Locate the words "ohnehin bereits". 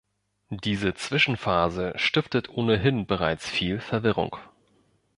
2.49-3.47